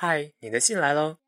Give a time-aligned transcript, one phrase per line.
[0.00, 1.18] 嗨，你的信来喽。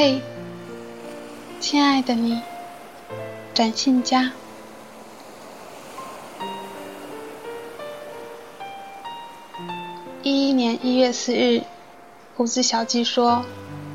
[0.00, 0.22] 嘿，
[1.58, 2.40] 亲爱的你，
[3.52, 4.30] 展信佳。
[10.22, 11.64] 一一年一月四日，
[12.36, 13.44] 胡子小鸡说：“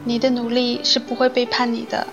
[0.03, 2.05] 你的努力是不会背叛你的。”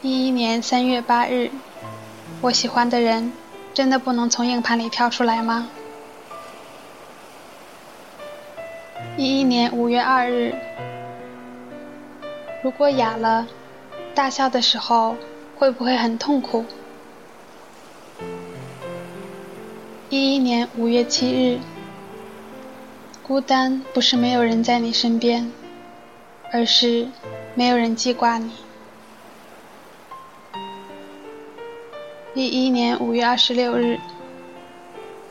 [0.00, 1.50] 一一年三月八日，
[2.40, 3.32] 我喜欢的人
[3.74, 5.68] 真的不能从硬盘里跳出来吗？
[9.16, 10.52] 一一年五月二日，
[12.64, 13.46] 如果哑了，
[14.12, 15.16] 大笑的时候
[15.56, 16.64] 会不会很痛苦？
[20.10, 21.60] 一一年五月七日，
[23.22, 25.52] 孤单不是没有人在你身边，
[26.52, 27.06] 而是
[27.54, 28.50] 没有人记挂你。
[32.34, 34.00] 一一年五月二十六日。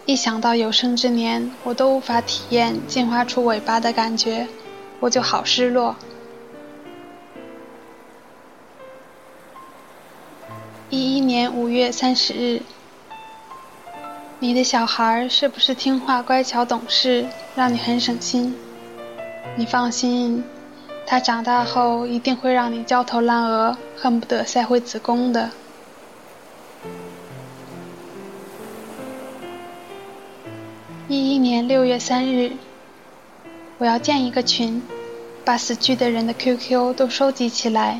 [0.06, 4.48] 一想到有生之年我都无法体验进化出尾巴的感觉，
[5.00, 5.96] 我就好失落。
[10.90, 12.62] 一一年五月三十日，
[14.40, 18.54] 你的小孩是不是听话、乖巧、懂事，让你很省心？
[19.56, 20.44] 你放心，
[21.08, 25.50] 他长大后一定会让你焦头烂额，恨不得塞回子宫的。
[31.14, 32.54] 一一年六月三日，
[33.78, 34.82] 我要建一个群，
[35.46, 38.00] 把死去的人的 QQ 都收集起来，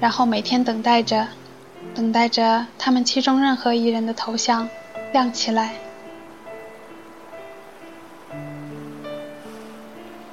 [0.00, 1.28] 然后每天等待着，
[1.94, 4.66] 等待着他们其中任何一人的头像
[5.12, 5.74] 亮起来。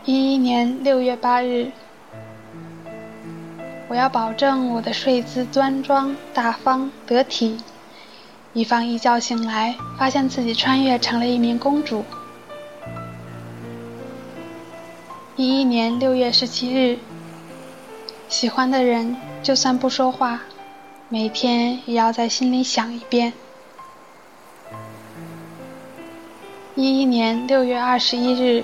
[0.06, 1.70] 一一年六月八日，
[3.90, 7.58] 我要保证我的睡姿端庄大方得体。
[8.56, 12.06] 以防一觉醒来，发现自己穿越成了一名公主。
[15.36, 16.98] 一一年六月十七日，
[18.30, 20.40] 喜欢的人就算不说话，
[21.10, 23.34] 每天也要在心里想一遍。
[26.76, 28.64] 一一年六月二十一日，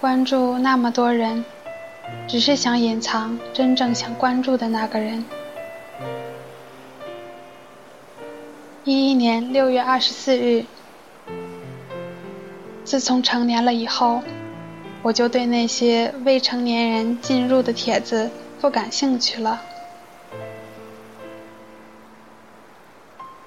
[0.00, 1.44] 关注那么多人，
[2.26, 5.24] 只是想隐藏真正想关注的那个人。
[8.84, 10.66] 一一年六月二十四日，
[12.84, 14.22] 自从成年了以后，
[15.02, 18.30] 我就对那些未成年人进入的帖子
[18.60, 19.62] 不感兴趣了。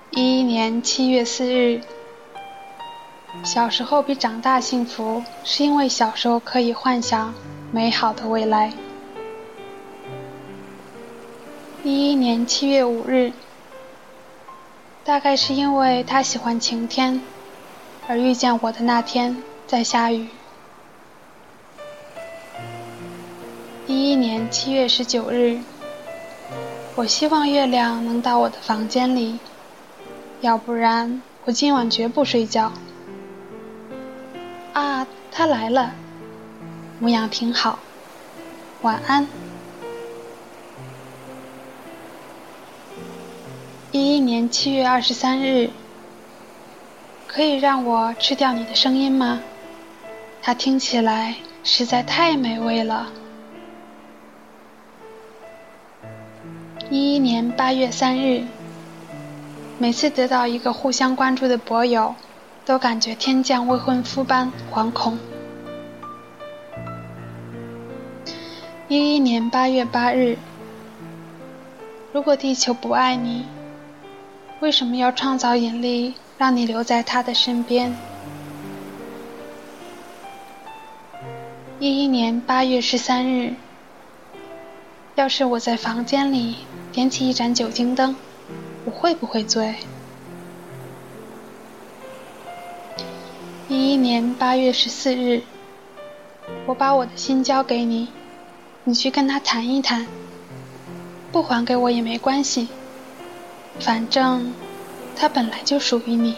[0.10, 1.82] 一一年七月四日，
[3.44, 7.32] 小时候比长大幸福，是因为小时候可以幻想
[7.72, 8.74] 美好的未来。
[11.84, 13.32] 一一年七月五日。
[15.08, 17.22] 大概是因为他喜欢晴天，
[18.10, 20.28] 而遇见我的那天在下雨。
[23.86, 25.62] 一一年七月十九日，
[26.96, 29.40] 我希望月亮能到我的房间里，
[30.42, 32.74] 要不然我今晚绝不睡觉。
[34.74, 35.94] 啊，他来了，
[37.00, 37.80] 模样挺好，
[38.82, 39.26] 晚安。
[43.98, 45.72] 一一年七月二十三日，
[47.26, 49.40] 可以让我吃掉你的声音吗？
[50.40, 53.08] 它听起来实在太美味了。
[56.92, 58.44] 一一年八月三日，
[59.80, 62.14] 每次得到一个互相关注的博友，
[62.66, 65.18] 都感觉天降未婚夫般惶恐。
[68.88, 70.38] 一一年八月八日，
[72.14, 73.44] 如果地球不爱你。
[74.60, 77.96] 为什么要创造引力，让你留在他的身边？
[81.80, 83.54] 一一年八月十三日，
[85.14, 86.56] 要是我在房间里
[86.92, 88.16] 点起一盏酒精灯，
[88.84, 89.76] 我会不会醉？
[93.70, 95.44] 一一年八月十四日，
[96.66, 98.08] 我把我的心交给你，
[98.86, 100.08] 你去跟他谈一谈，
[101.32, 102.70] 不还给我也没关系。
[103.80, 104.54] 反正，
[105.16, 106.36] 它本来就属于你。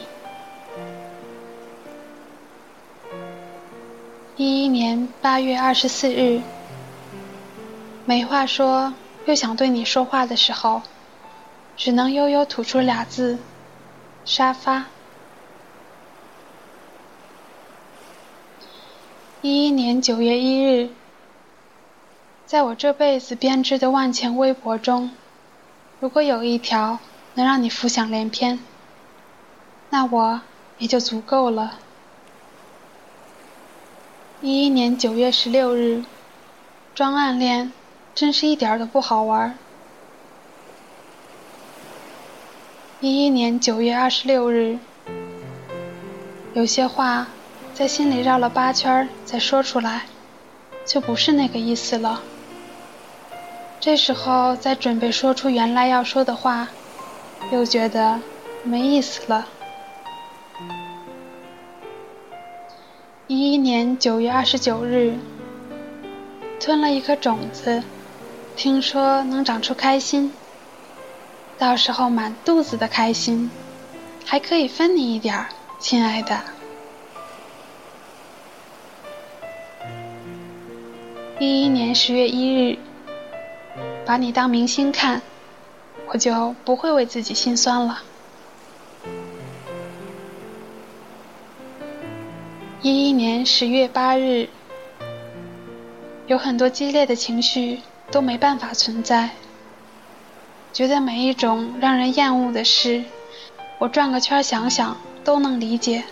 [4.38, 6.42] 一一年八月二十四日，
[8.06, 8.94] 没话说，
[9.26, 10.82] 又想对你说话的时候，
[11.76, 13.40] 只能悠悠吐出俩字：
[14.24, 14.86] 沙发。
[19.42, 20.90] 一一年九月一日，
[22.46, 25.12] 在我这辈子编织的万千微博中，
[26.00, 27.00] 如果有一条
[27.40, 28.60] 能让你浮想联翩，
[29.92, 30.42] 那我
[30.78, 31.80] 也就足够了。
[34.42, 36.04] 一一年九月十六日，
[36.94, 37.72] 装暗恋，
[38.14, 39.58] 真是一点儿都不好玩。
[43.00, 44.78] 一一年九月二十六日，
[46.54, 47.28] 有些话。
[47.74, 50.02] 在心里绕了八圈再说出来，
[50.86, 52.22] 就不是那个意思了。
[53.80, 56.68] 这时候再准备说出原来要说的话，
[57.52, 58.20] 又觉得
[58.64, 59.48] 没意思了。
[63.28, 65.16] 一一年九月二十九日，
[66.60, 67.84] 吞了一颗种子，
[68.56, 70.34] 听说能长出开心，
[71.58, 73.52] 到时候满肚子的开心，
[74.26, 75.50] 还可以分你一点儿，
[75.80, 76.42] 亲爱的。
[81.40, 82.78] 一一年十月一日，
[84.06, 85.22] 把你当明星看，
[86.12, 88.02] 我就不会为自己心酸了。
[92.82, 94.50] 一一年十月八日，
[96.26, 99.30] 有很多激烈的情绪都没办法存在，
[100.74, 103.04] 觉得每一种让人厌恶的事，
[103.78, 106.06] 我转个圈想想都能理解。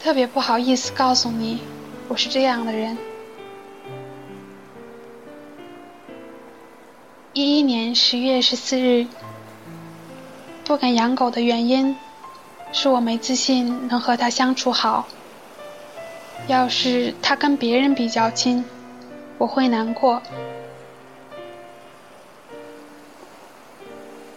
[0.00, 1.60] 特别不好意思告诉你，
[2.08, 2.96] 我是这样的人。
[7.36, 9.06] 一一年十月十四日，
[10.64, 11.94] 不敢养狗的原因
[12.72, 15.06] 是我没自信能和它相处好。
[16.46, 18.64] 要是它跟别人比较亲，
[19.36, 20.22] 我会难过。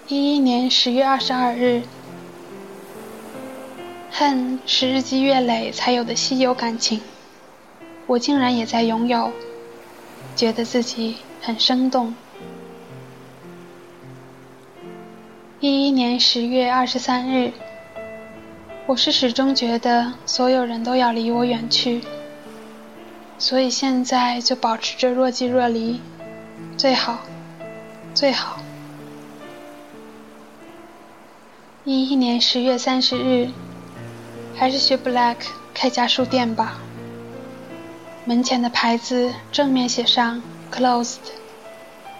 [0.10, 1.84] 一一年十月二十二日，
[4.12, 7.00] 恨是日积月累才有的稀有感情，
[8.08, 9.32] 我竟然也在拥有，
[10.36, 12.14] 觉得自己很生动。
[15.62, 17.52] 一一年十月二十三日，
[18.86, 22.02] 我是始终觉得所有人都要离我远去，
[23.38, 26.00] 所以现在就保持着若即若离，
[26.78, 27.20] 最好，
[28.14, 28.62] 最好。
[31.84, 33.50] 一一年十月三十日，
[34.56, 35.36] 还是学 Black
[35.74, 36.80] 开家书店吧。
[38.24, 40.42] 门前的牌子正面写上
[40.72, 41.18] Closed，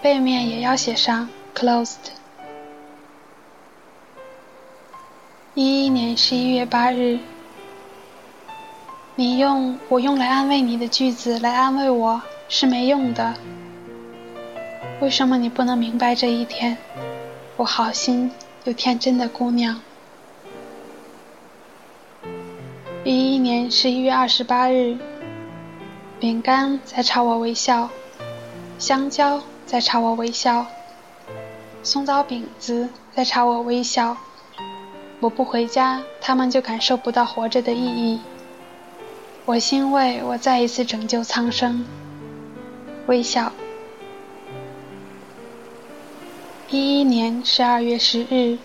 [0.02, 2.19] 背面也要写上 Closed。
[5.54, 7.18] 一一年十一月八日，
[9.16, 13.34] 你用我用来安慰你的句子来安慰我是没用的。
[15.00, 16.78] 为什么你不能明白这一天？
[17.56, 18.30] 我好心
[18.62, 19.80] 又天真的姑娘。
[23.02, 24.96] 一一年十一月二十八日，
[26.20, 27.90] 饼干在朝我微笑，
[28.78, 30.64] 香蕉在朝我微笑，
[31.82, 34.16] 松枣饼子在朝我微笑。
[35.20, 38.20] 我不回家，他们就感受不到活着的意义。
[39.44, 41.84] 我欣慰，我再一次拯救苍生。
[43.06, 43.52] 微笑。
[46.70, 48.56] 一一年十二月十日，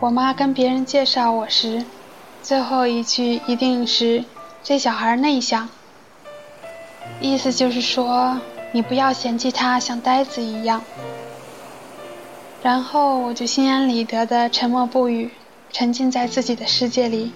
[0.00, 1.84] 我妈跟别人介绍我时，
[2.42, 4.24] 最后一句一定是
[4.62, 5.68] “这小孩内向”，
[7.20, 8.38] 意思就是说
[8.72, 10.82] 你不要嫌弃他像呆子一样。
[12.64, 15.30] 然后我就心安理得的沉默不语，
[15.70, 17.30] 沉浸在自己的世界里。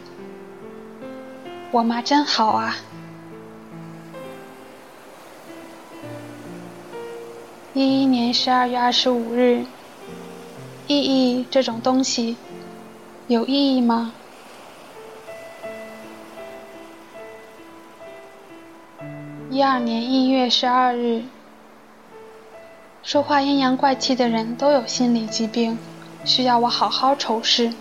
[1.70, 2.74] 我妈真好啊！
[7.74, 9.66] 一一年十二月二十五日，
[10.86, 12.38] 意义这种东西
[13.26, 14.14] 有意义吗？
[19.50, 21.24] 一二年一月十二日。
[23.02, 25.78] 说话阴阳怪气的人都有心理疾病，
[26.24, 27.72] 需要我好好仇视。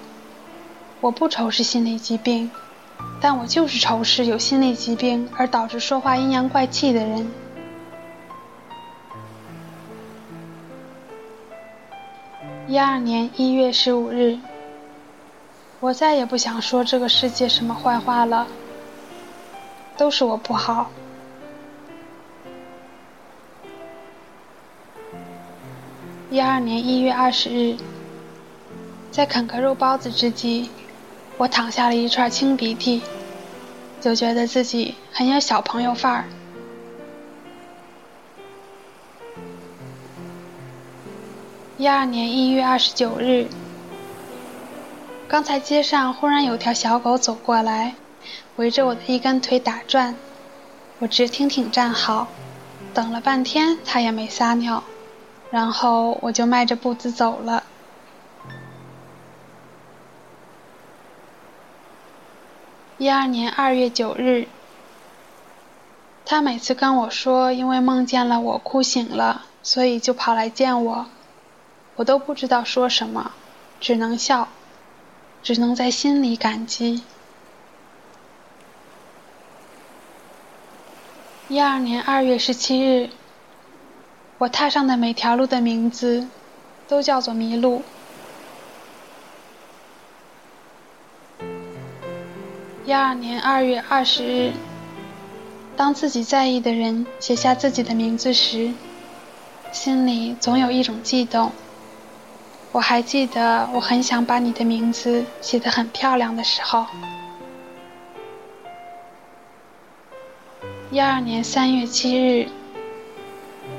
[1.01, 2.49] 我不仇视心理疾病，
[3.19, 7.29] 但我就是仇视有心理疾病而导致说话阴阳怪气的人。
[12.67, 14.39] 一二年一月十五日，
[15.79, 18.47] 我再也不想说这个世界什么坏话了，
[19.97, 20.89] 都是我不好。
[26.37, 27.75] 一二年一月二十日，
[29.09, 30.69] 在啃个肉包子之际，
[31.35, 33.01] 我淌下了一串清鼻涕。
[33.99, 36.25] 就觉得自己很有小朋友范儿。
[41.79, 43.47] 一二年一月二十九日，
[45.27, 47.95] 刚才街上忽然有条小狗走过来，
[48.57, 50.13] 围着我的一根腿打转，
[50.99, 52.27] 我直挺挺站好，
[52.93, 54.83] 等了半天它也没撒尿，
[55.49, 57.63] 然后我就迈着步子走了。
[62.97, 64.47] 一二年二月九日，
[66.25, 71.05] 他每次跟我说，因为梦见了我哭醒了，所以就跑来见我，
[71.95, 73.31] 我都不知道说什么，
[73.79, 74.47] 只能笑，
[75.43, 77.03] 只能在心里感激。
[81.47, 83.11] 一二年二月十七日，
[84.39, 86.27] 我踏上的每条路的名字，
[86.87, 87.81] 都叫做迷路。
[92.85, 94.53] 一二年二月二十日，
[95.75, 98.71] 当自己在意的人写下自己的名字时，
[99.71, 101.51] 心里总有一种悸动。
[102.71, 106.85] 我还记得我很想把你的名字写得很漂亮的时候。
[110.91, 112.47] 一二年三月七日，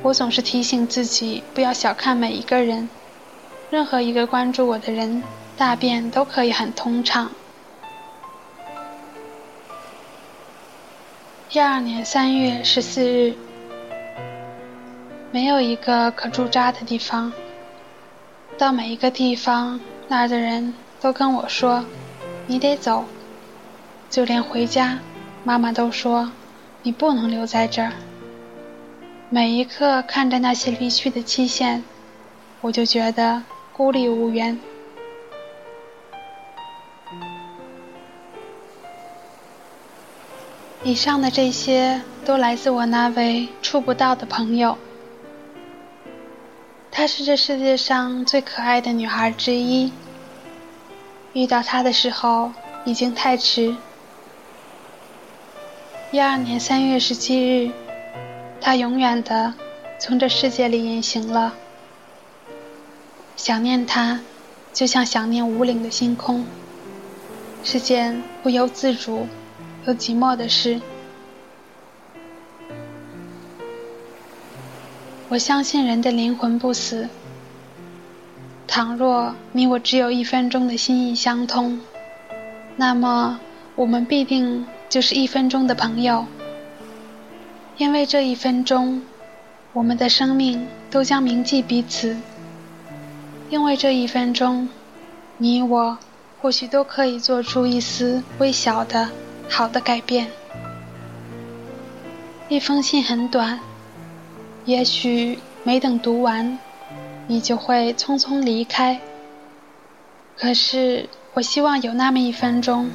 [0.02, 2.88] 我总是提醒自己不要小看每一个人，
[3.70, 5.22] 任何一个关注我的人，
[5.56, 7.30] 大便都可以很通畅。
[11.50, 13.34] 一二年三月十四日，
[15.30, 17.32] 没有一个可驻扎的地方。
[18.56, 21.84] 到每一个地方，那儿的人都跟我说
[22.46, 23.04] ：“你得走。”
[24.10, 24.98] 就连回家，
[25.44, 26.30] 妈妈都说
[26.82, 27.92] ：“你不能留在这儿。”
[29.30, 31.84] 每一刻看着那些离去的期限，
[32.62, 33.42] 我就觉得
[33.74, 34.58] 孤立无援。
[40.82, 44.78] 以上的这些都来自我那位触不到的朋友，
[46.90, 49.92] 她是这世界上最可爱的女孩之一。
[51.34, 52.50] 遇到她的时候
[52.86, 53.76] 已经太迟。
[56.12, 57.70] 一二年三月十七日，
[58.60, 59.54] 他永远的
[59.98, 61.54] 从这世界里隐形了。
[63.36, 64.20] 想念他，
[64.72, 66.44] 就像想念无领的星空，
[67.64, 69.26] 是件不由自主。
[69.86, 70.78] 又寂寞的事。
[75.30, 77.08] 我相信人的灵魂不死。
[78.66, 81.80] 倘若你我只有一分钟的心意相通，
[82.76, 83.40] 那么
[83.76, 86.26] 我们必定就是一分钟的朋友。
[87.78, 89.02] 因为这一分钟，
[89.72, 92.16] 我们的生命都将铭记彼此。
[93.48, 94.68] 因为这一分钟，
[95.38, 95.96] 你我
[96.40, 99.08] 或许都可以做出一丝微小的。
[99.50, 100.28] 好的改变。
[102.50, 103.58] 一封信很短，
[104.66, 106.58] 也许没等读完，
[107.26, 109.00] 你就会匆匆离开。
[110.36, 112.90] 可是，我希望有那么一分钟，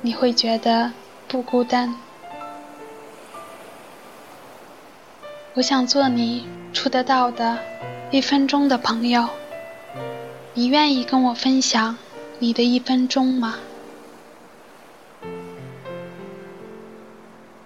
[0.00, 0.90] 你会觉得
[1.28, 1.94] 不孤单。
[5.56, 7.56] 我想做你触得到的
[8.10, 9.28] 一分钟的朋友。
[10.52, 11.96] 你愿意跟我分享
[12.40, 13.54] 你的一分钟吗？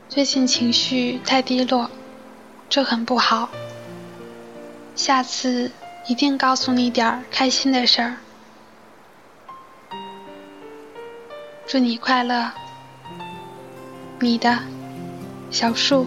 [0.07, 1.91] 最近情绪太低落，
[2.69, 3.49] 这很不好。
[4.95, 5.71] 下次
[6.07, 8.17] 一定告诉你点儿开心的事儿。
[11.67, 12.53] 祝你快乐，
[14.21, 14.59] 你的
[15.51, 16.07] 小树。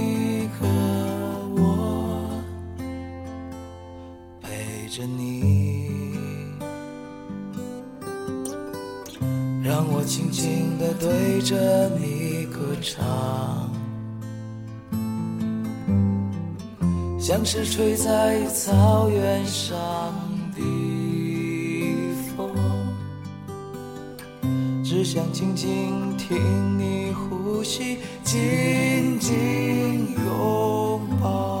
[11.01, 13.67] 对着你歌唱。
[17.19, 19.79] 像是吹在草原上
[20.55, 20.61] 的
[22.37, 22.53] 风，
[24.83, 26.37] 只想静静听
[26.77, 31.60] 你呼吸，紧紧拥抱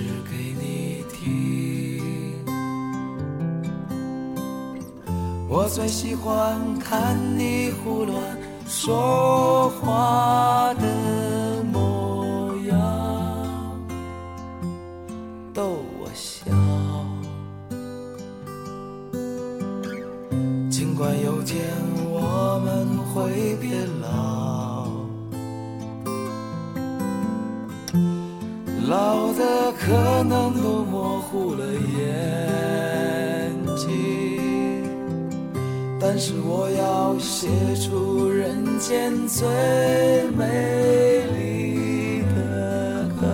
[5.73, 8.21] 最喜欢看你胡乱
[8.67, 10.60] 说话。
[36.23, 37.47] 是我要写
[37.77, 39.43] 出人间最
[40.37, 43.25] 美丽的歌，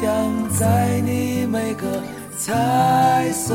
[0.00, 2.02] 想在你每个
[2.38, 3.54] 彩色